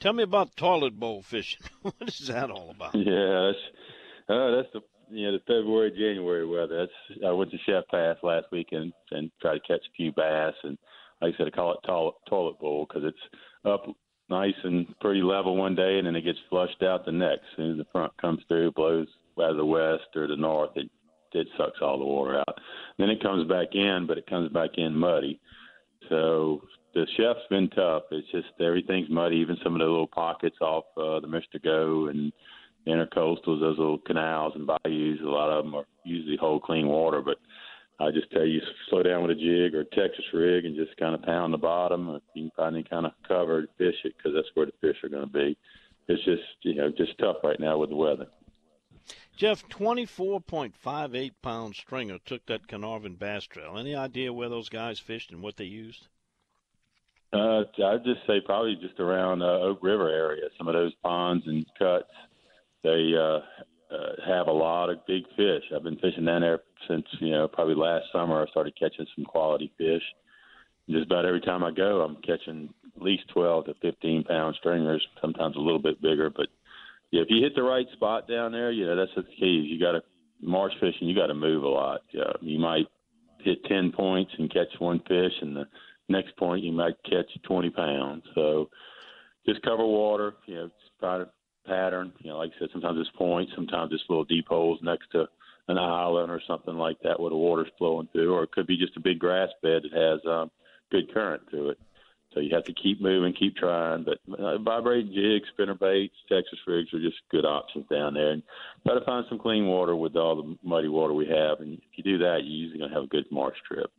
[0.00, 1.62] Tell me about toilet bowl fishing.
[1.82, 2.94] what is that all about?
[2.94, 4.80] Yeah, that's uh, that's the
[5.10, 6.86] you know the February January weather.
[6.86, 10.12] That's I went to Chef Pass last week and and tried to catch a few
[10.12, 10.78] bass and
[11.22, 13.86] like I said, I call it toilet toilet bowl because it's up
[14.32, 17.42] nice and pretty level one day, and then it gets flushed out the next.
[17.52, 19.06] As soon as the front comes through, blows
[19.38, 20.90] out of the west or the north, it
[21.34, 22.58] it sucks all the water out.
[22.98, 25.40] Then it comes back in, but it comes back in muddy.
[26.08, 26.62] So
[26.94, 28.02] the chef's been tough.
[28.10, 29.36] It's just everything's muddy.
[29.36, 31.42] Even some of the little pockets off uh, the.
[31.62, 32.32] Go and
[32.86, 35.20] intercoastals, those little canals and bayous.
[35.22, 37.38] A lot of them are usually hold clean water, but
[38.00, 40.96] I just tell you, slow down with a jig or a Texas rig and just
[40.96, 42.08] kind of pound the bottom.
[42.10, 44.72] If you can find any kind of cover, to fish it because that's where the
[44.80, 45.56] fish are going to be.
[46.08, 48.26] It's just you know just tough right now with the weather.
[49.36, 53.78] Jeff, 24.58 pound stringer took that Caernarvon bass trail.
[53.78, 56.06] Any idea where those guys fished and what they used?
[57.32, 60.48] Uh, I'd just say probably just around uh, Oak River area.
[60.58, 62.10] Some of those ponds and cuts,
[62.82, 63.40] they uh,
[63.92, 65.62] uh, have a lot of big fish.
[65.74, 68.42] I've been fishing down there since you know probably last summer.
[68.42, 70.02] I started catching some quality fish.
[70.88, 75.06] Just about every time I go, I'm catching at least 12 to 15 pound stringers.
[75.20, 76.48] Sometimes a little bit bigger, but
[77.10, 79.66] yeah, if you hit the right spot down there, you know that's the key.
[79.68, 80.02] You got to
[80.40, 81.08] marsh fishing.
[81.08, 82.00] You got to move a lot.
[82.12, 82.86] Yeah, you might
[83.40, 85.66] hit 10 points and catch one fish, and the
[86.08, 88.24] next point you might catch 20 pounds.
[88.34, 88.70] So
[89.46, 90.34] just cover water.
[90.46, 91.28] You know, try to
[91.66, 92.12] pattern.
[92.20, 95.28] You know, like I said, sometimes it's points, sometimes it's little deep holes next to
[95.68, 98.76] an island or something like that where the water's flowing through, or it could be
[98.76, 100.50] just a big grass bed that has um,
[100.90, 101.78] good current through it.
[102.34, 104.04] So you have to keep moving, keep trying.
[104.04, 108.30] But uh, vibrating jigs, spinner baits, Texas rigs are just good options down there.
[108.30, 108.42] And
[108.86, 111.60] try to find some clean water with all the muddy water we have.
[111.60, 113.90] And if you do that, you're usually going to have a good marsh trip.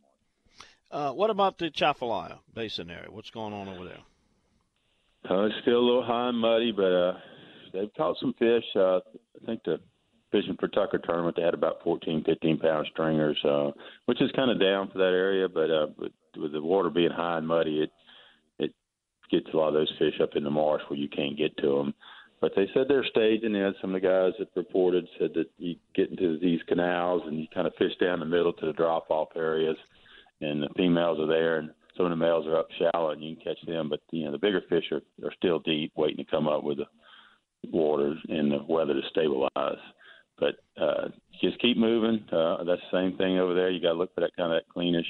[0.90, 3.10] Uh, what about the Atchafalaya Basin area?
[3.10, 4.00] What's going on over there?
[5.28, 7.14] Uh, it's still a little high and muddy, but uh,
[7.74, 8.64] they've caught some fish.
[8.74, 9.78] Uh, I think the
[10.30, 13.70] fishing for Tucker tournament they had about 14, 15 pound stringers, uh,
[14.06, 15.48] which is kind of down for that area.
[15.48, 17.90] But, uh, but with the water being high and muddy, it
[18.58, 18.72] it
[19.30, 21.76] gets a lot of those fish up in the marsh where you can't get to
[21.76, 21.94] them.
[22.40, 23.76] But they said they're staging it.
[23.80, 27.46] Some of the guys that reported said that you get into these canals and you
[27.54, 29.76] kind of fish down the middle to the drop off areas,
[30.40, 33.36] and the females are there and some of the males are up shallow and you
[33.36, 33.88] can catch them.
[33.88, 36.78] But you know the bigger fish are, are still deep, waiting to come up with
[36.78, 36.86] the
[37.72, 39.78] water and the weather to stabilize.
[40.38, 41.08] But uh,
[41.40, 42.24] just keep moving.
[42.32, 43.70] Uh, that's the same thing over there.
[43.70, 45.06] You got to look for that kind of that cleanish,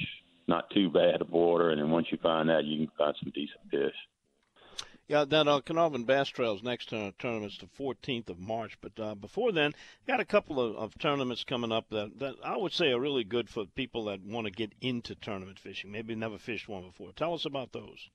[0.47, 3.31] not too bad of water, and then once you find that, you can find some
[3.33, 3.95] decent fish.
[5.07, 8.75] Yeah, that uh, Caernarvon Bass Trail's next uh, tournament's the 14th of March.
[8.81, 9.73] But uh, before then,
[10.07, 13.23] got a couple of, of tournaments coming up that, that I would say are really
[13.23, 15.91] good for people that want to get into tournament fishing.
[15.91, 17.11] Maybe never fished one before.
[17.13, 18.09] Tell us about those.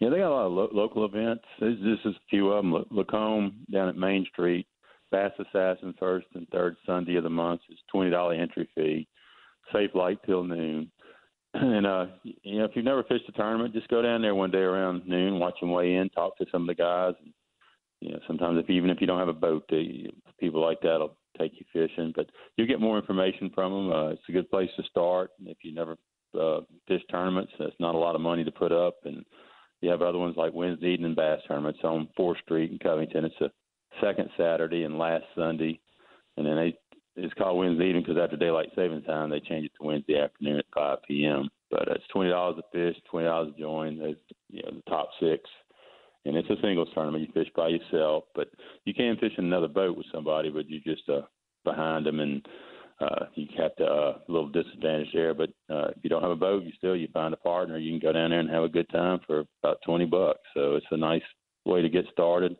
[0.00, 1.44] Yeah, they got a lot of lo- local events.
[1.60, 2.84] This, is a few of them.
[2.90, 4.66] Lacombe down at Main Street,
[5.10, 9.08] Bass Assassin first and third Sunday of the month is twenty dollar entry fee.
[9.72, 10.90] Safe light till noon.
[11.54, 14.50] And uh, you know, if you've never fished a tournament, just go down there one
[14.50, 17.14] day around noon, watch them weigh in, talk to some of the guys.
[17.24, 17.32] And,
[18.00, 21.16] you know, sometimes if even if you don't have a boat, they, people like that'll
[21.38, 22.12] take you fishing.
[22.14, 22.26] But
[22.58, 23.92] you get more information from them.
[23.92, 25.30] Uh, it's a good place to start.
[25.46, 25.96] If you never
[26.38, 29.24] uh, fished tournaments, that's not a lot of money to put up, and
[29.80, 33.24] you have other ones like Wednesday evening bass tournaments on Fourth Street in Covington.
[33.24, 33.50] It's a
[34.00, 35.80] second Saturday and last Sunday,
[36.36, 36.78] and then they
[37.16, 40.58] it's called Wednesday evening because after daylight savings time they change it to Wednesday afternoon
[40.58, 41.48] at 5 p.m.
[41.70, 43.98] But it's twenty dollars a fish, twenty dollars a join.
[43.98, 44.16] There's
[44.48, 45.42] you know the top six,
[46.24, 47.26] and it's a singles tournament.
[47.26, 48.48] You fish by yourself, but
[48.84, 51.22] you can fish in another boat with somebody, but you're just uh,
[51.64, 52.46] behind them and
[53.00, 55.34] uh, you have to uh, a little disadvantage there.
[55.34, 57.78] But uh, if you don't have a boat, you still you find a partner.
[57.78, 60.40] You can go down there and have a good time for about twenty bucks.
[60.54, 61.22] So it's a nice
[61.64, 62.56] way to get started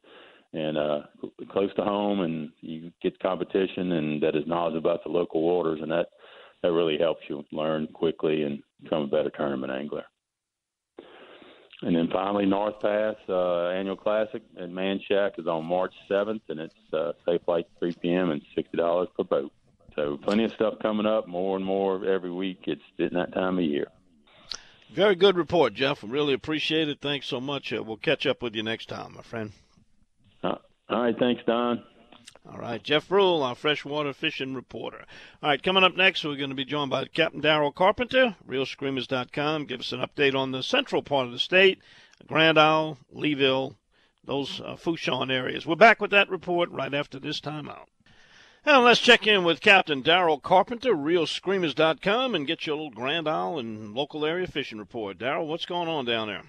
[0.53, 1.01] and uh,
[1.51, 5.81] close to home, and you get competition and that is knowledgeable about the local waters,
[5.83, 6.09] and that
[6.63, 10.05] that really helps you learn quickly and become a better tournament angler.
[11.83, 16.41] And then finally, North Pass uh, Annual Classic at Man Shack is on March 7th,
[16.49, 18.31] and it's uh, safe light 3 p.m.
[18.31, 19.53] and $60 per boat.
[19.99, 22.69] So plenty of stuff coming up, more and more every week.
[22.69, 23.89] It's that time of year.
[24.95, 26.05] Very good report, Jeff.
[26.07, 27.01] Really appreciate it.
[27.01, 27.73] Thanks so much.
[27.73, 29.51] Uh, we'll catch up with you next time, my friend.
[30.45, 30.55] Uh,
[30.89, 31.83] all right, thanks, Don.
[32.49, 35.05] All right, Jeff Brule, our freshwater fishing reporter.
[35.43, 39.65] All right, coming up next, we're going to be joined by Captain Daryl Carpenter, ReelScreamers.com.
[39.65, 41.81] Give us an update on the central part of the state,
[42.29, 43.75] Grand Isle, Leeville,
[44.25, 45.67] those uh, Fourchon areas.
[45.67, 47.87] We're back with that report right after this timeout.
[48.69, 53.59] Now let's check in with Captain Daryl Carpenter, ReelScreamers.com, and get your little Grand Isle
[53.59, 55.17] and local area fishing report.
[55.17, 56.43] Daryl, what's going on down there?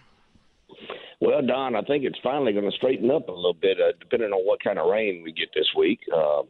[1.22, 4.34] Well, Don, I think it's finally going to straighten up a little bit, uh, depending
[4.34, 6.02] on what kind of rain we get this week.
[6.14, 6.42] Uh,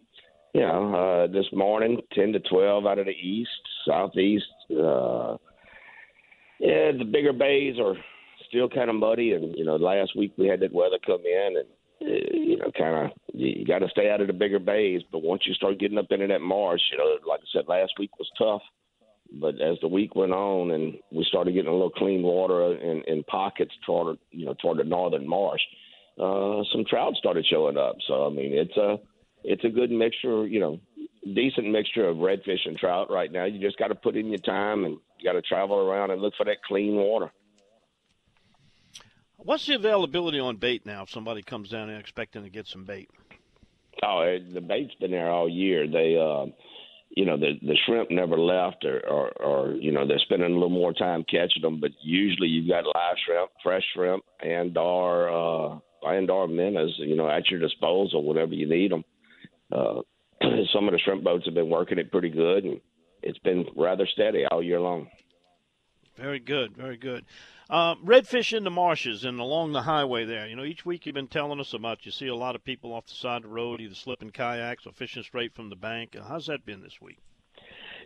[0.56, 3.52] you know, uh, this morning, 10 to 12 out of the east,
[3.88, 4.46] southeast.
[4.72, 5.38] Uh,
[6.60, 7.94] yeah, the bigger bays are
[8.48, 9.34] still kind of muddy.
[9.34, 11.68] And, you know, last week we had that weather come in and
[12.00, 15.02] you know, kind of you got to stay out of the bigger bays.
[15.12, 17.94] But once you start getting up into that marsh, you know, like I said, last
[18.00, 18.62] week was tough.
[19.40, 23.04] but as the week went on and we started getting a little clean water in,
[23.08, 25.62] in pockets toward you know toward the northern marsh,
[26.20, 27.96] uh, some trout started showing up.
[28.08, 28.98] So I mean, it's a
[29.44, 30.80] it's a good mixture, you know,
[31.34, 33.46] decent mixture of redfish and trout right now.
[33.46, 36.22] You just got to put in your time and you got to travel around and
[36.22, 37.32] look for that clean water.
[39.43, 41.04] What's the availability on bait now?
[41.04, 43.10] If somebody comes down there expecting to get some bait.
[44.04, 45.88] Oh, the bait's been there all year.
[45.88, 46.52] They, uh,
[47.10, 50.54] you know, the the shrimp never left, or, or, or you know, they're spending a
[50.54, 51.80] little more time catching them.
[51.80, 55.30] But usually, you've got live shrimp, fresh shrimp, and our
[55.73, 59.04] uh, and our minnows, you know, at your disposal whenever you need them.
[59.71, 60.02] Uh,
[60.73, 62.80] some of the shrimp boats have been working it pretty good, and
[63.21, 65.08] it's been rather steady all year long.
[66.20, 67.24] Very good, very good.
[67.70, 70.48] Uh, redfish in the marshes and along the highway there.
[70.48, 72.06] You know, each week you've been telling us about.
[72.06, 74.86] You see a lot of people off the side of the road, either slipping kayaks
[74.86, 76.18] or fishing straight from the bank.
[76.28, 77.20] How's that been this week?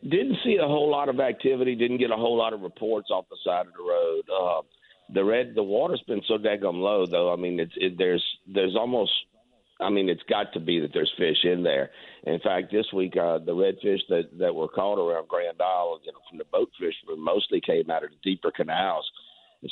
[0.03, 1.75] Didn't see a whole lot of activity.
[1.75, 4.23] Didn't get a whole lot of reports off the side of the road.
[4.29, 4.61] Uh,
[5.13, 7.31] the red, the water's been so daggum low, though.
[7.31, 8.23] I mean, it's it, there's
[8.53, 9.11] there's almost
[9.83, 11.91] I mean, it's got to be that there's fish in there.
[12.25, 16.11] In fact, this week uh, the redfish that that were caught around Grand Isle, you
[16.11, 19.09] know, from the boat fishermen, mostly came out of the deeper canals,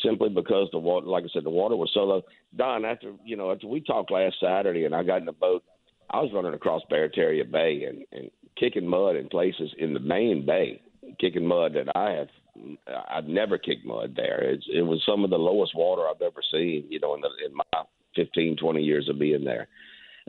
[0.04, 2.22] simply because the water, like I said, the water was so low.
[2.56, 5.64] Don, after you know, after we talked last Saturday, and I got in the boat,
[6.10, 10.46] I was running across Barataria Bay and and kicking mud in places in the main
[10.46, 10.82] bay,
[11.20, 12.28] kicking mud that I have.
[13.10, 14.42] I've never kicked mud there.
[14.42, 17.30] It's, it was some of the lowest water I've ever seen, you know, in the
[17.46, 17.84] in my
[18.16, 19.68] 15, 20 years of being there.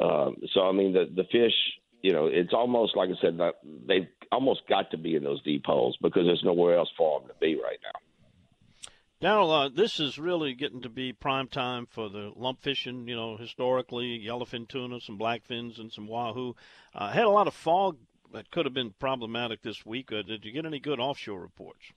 [0.00, 1.55] Um, so I mean, the the fish,
[2.02, 3.38] you know, it's almost like I said,
[3.87, 7.28] they've almost got to be in those deep holes because there's nowhere else for them
[7.28, 8.00] to be right now.
[9.20, 13.07] Darrell, uh, this is really getting to be prime time for the lump fishing.
[13.07, 16.57] You know, historically, yellowfin tuna, some blackfins, and some wahoo.
[16.92, 17.98] Uh, had a lot of fog
[18.33, 20.11] that could have been problematic this week.
[20.11, 21.92] Uh, did you get any good offshore reports?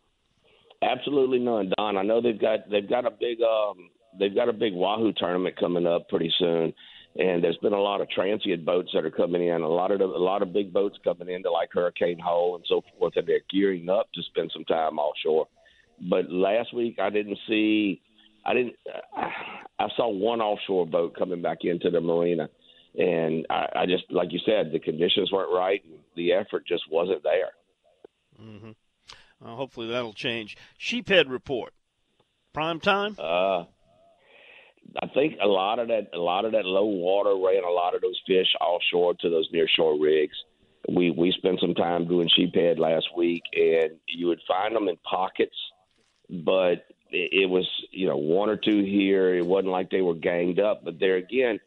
[0.81, 1.97] Absolutely none, Don.
[1.97, 5.55] I know they've got they've got a big um, they've got a big wahoo tournament
[5.60, 6.73] coming up pretty soon,
[7.17, 9.99] and there's been a lot of transient boats that are coming in, a lot of
[9.99, 13.28] the, a lot of big boats coming into like Hurricane Hole and so forth, and
[13.28, 15.47] they're gearing up to spend some time offshore.
[16.10, 18.01] But last week I didn't see,
[18.45, 18.75] I didn't,
[19.15, 22.49] I saw one offshore boat coming back into the marina,
[22.97, 26.84] and I, I just like you said, the conditions weren't right, and the effort just
[26.91, 27.51] wasn't there.
[28.41, 28.71] Mm-hmm.
[29.43, 30.58] Uh, hopefully that'll change.
[30.78, 31.73] Sheephead report,
[32.54, 33.15] prime time.
[33.17, 33.65] Uh,
[35.01, 37.95] I think a lot of that a lot of that low water ran a lot
[37.95, 40.35] of those fish offshore to those near shore rigs.
[40.87, 44.97] We we spent some time doing sheephead last week, and you would find them in
[44.97, 45.55] pockets,
[46.29, 49.35] but it, it was you know one or two here.
[49.35, 51.59] It wasn't like they were ganged up, but there again,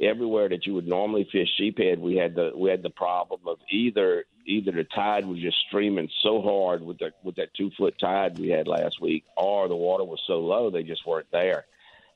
[0.00, 3.58] everywhere that you would normally fish sheephead, we had the we had the problem of
[3.70, 7.98] either either the tide was just streaming so hard with that with that two foot
[7.98, 11.66] tide we had last week, or the water was so low they just weren't there.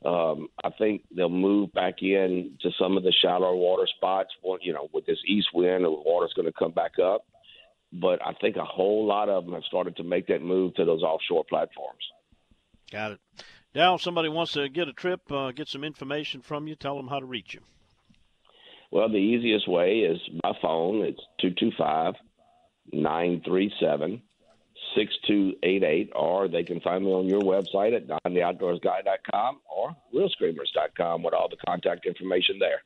[0.05, 4.31] Um, I think they'll move back in to some of the shallower water spots.
[4.61, 7.25] You know, with this east wind, the water's going to come back up.
[7.93, 10.85] But I think a whole lot of them have started to make that move to
[10.85, 12.03] those offshore platforms.
[12.91, 13.21] Got it.
[13.75, 16.97] Now, if somebody wants to get a trip, uh, get some information from you, tell
[16.97, 17.61] them how to reach you.
[18.91, 21.03] Well, the easiest way is by phone.
[21.03, 22.15] It's 225
[22.93, 24.23] 937
[24.95, 31.49] 6288, or they can find me on your website at dontheoutdoorsguy.com or realscreamers.com with all
[31.49, 32.83] the contact information there.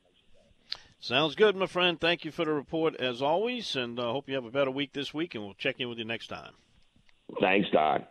[0.99, 1.99] Sounds good, my friend.
[1.99, 4.71] Thank you for the report as always, and I uh, hope you have a better
[4.71, 6.53] week this week, and we'll check in with you next time.
[7.39, 8.05] Thanks, Don.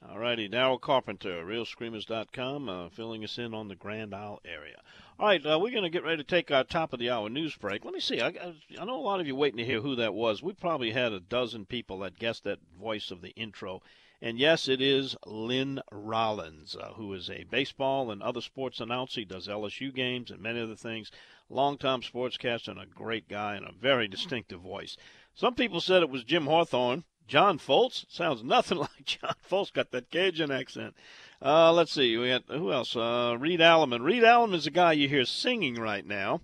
[0.00, 4.80] All righty, Darrell Carpenter, realscreamers.com, uh, filling us in on the Grand Isle area.
[5.18, 7.28] All right, uh, we're going to get ready to take our top of the hour
[7.28, 7.84] news break.
[7.84, 8.20] Let me see.
[8.20, 10.40] I, I, know a lot of you waiting to hear who that was.
[10.40, 13.82] We probably had a dozen people that guessed that voice of the intro.
[14.22, 19.22] And yes, it is Lynn Rollins, uh, who is a baseball and other sports announcer.
[19.22, 21.10] He does LSU games and many other things.
[21.48, 24.96] Longtime sportscaster and a great guy and a very distinctive voice.
[25.34, 27.02] Some people said it was Jim Hawthorne.
[27.28, 29.70] John Folse sounds nothing like John Folse.
[29.70, 30.94] Got that Cajun accent.
[31.40, 32.16] Uh, let's see.
[32.16, 32.96] We got who else?
[32.96, 34.02] Uh, Reed Alleman.
[34.02, 36.40] Reed Alleman is a guy you hear singing right now.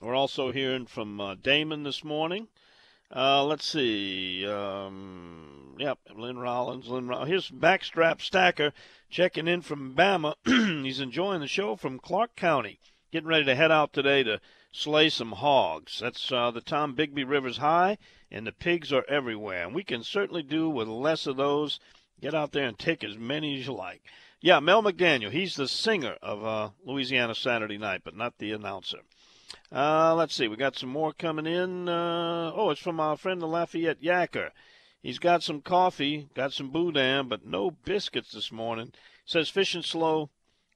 [0.00, 2.46] We're also hearing from uh, Damon this morning.
[3.14, 4.46] Uh, let's see.
[4.46, 6.88] Um, yep, Lynn Rollins.
[6.88, 7.30] Lynn Rollins.
[7.30, 8.72] Here's Backstrap Stacker
[9.08, 10.34] checking in from Bama.
[10.84, 12.78] He's enjoying the show from Clarke County.
[13.10, 14.40] Getting ready to head out today to
[14.72, 16.00] slay some hogs.
[16.00, 17.98] That's uh, the Tombigbee River's high,
[18.30, 19.64] and the pigs are everywhere.
[19.64, 21.80] And we can certainly do with less of those.
[22.20, 24.02] Get out there and take as many as you like.
[24.40, 25.30] Yeah, Mel McDaniel.
[25.30, 28.98] He's the singer of uh, Louisiana Saturday Night, but not the announcer.
[29.72, 30.46] Uh, let's see.
[30.46, 31.88] We got some more coming in.
[31.88, 34.50] Uh, oh, it's from our friend the Lafayette Yacker.
[35.02, 38.92] He's got some coffee, got some boudin, but no biscuits this morning.
[39.24, 40.30] Says fishing slow.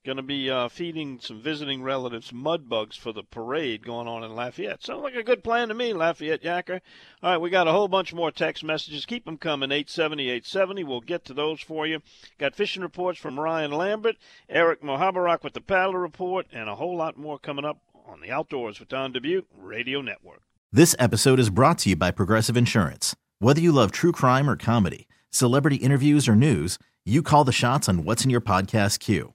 [0.04, 4.24] Going to be uh, feeding some visiting relatives mud bugs for the parade going on
[4.24, 4.82] in Lafayette.
[4.82, 6.80] Sounds like a good plan to me, Lafayette Yacker.
[7.22, 9.06] All right, we got a whole bunch more text messages.
[9.06, 10.82] Keep them coming, 870, 870.
[10.82, 12.00] We'll get to those for you.
[12.36, 14.16] Got fishing reports from Ryan Lambert,
[14.48, 18.32] Eric Muhoberac with the paddle report, and a whole lot more coming up on the
[18.32, 20.42] Outdoors with Don Dubuc Radio Network.
[20.72, 23.14] This episode is brought to you by Progressive Insurance.
[23.38, 27.88] Whether you love true crime or comedy, celebrity interviews or news, you call the shots
[27.88, 29.34] on what's in your podcast queue.